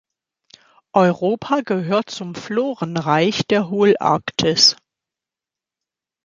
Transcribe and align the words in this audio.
Europa 0.95 1.61
gehört 1.63 2.09
zum 2.09 2.33
Florenreich 2.33 3.45
der 3.45 3.69
Holarktis. 3.69 4.75